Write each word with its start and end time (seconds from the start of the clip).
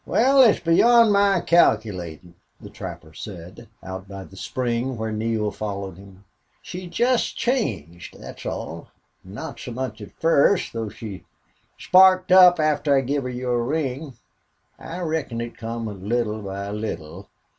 "Wal, 0.03 0.41
it's 0.41 0.59
beyond 0.59 1.11
my 1.13 1.41
calculatin'," 1.41 2.33
the 2.59 2.71
trapper 2.71 3.13
said, 3.13 3.69
out 3.83 4.07
by 4.07 4.23
the 4.23 4.35
spring, 4.35 4.97
where 4.97 5.11
Neale 5.11 5.51
followed 5.51 5.95
him. 5.99 6.23
"She 6.63 6.87
jest 6.87 7.37
changed 7.37 8.15
thet's 8.15 8.43
all. 8.47 8.87
Not 9.23 9.59
so 9.59 9.71
much 9.71 10.01
at 10.01 10.19
first, 10.19 10.73
though 10.73 10.89
she 10.89 11.23
sparked 11.77 12.31
up 12.31 12.59
after 12.59 12.97
I 12.97 13.01
give 13.01 13.21
her 13.25 13.29
your 13.29 13.63
ring. 13.63 14.15
I 14.79 15.01
reckon 15.01 15.39
it 15.39 15.55
come 15.55 15.85
little 16.03 16.41
by 16.41 16.71
little. 16.71 17.29